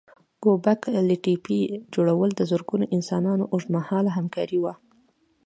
ګوبک 0.43 0.81
لي 1.07 1.17
تپې 1.23 1.59
جوړول 1.93 2.29
د 2.35 2.41
زرګونو 2.51 2.85
انسانانو 2.95 3.43
اوږد 3.53 3.69
مهاله 3.75 4.11
همکاري 4.17 4.59
وه. 4.63 4.73